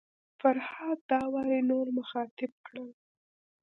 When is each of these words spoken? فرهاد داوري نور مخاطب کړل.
فرهاد 0.39 0.99
داوري 1.09 1.59
نور 1.69 1.85
مخاطب 1.97 2.51
کړل. 2.65 2.89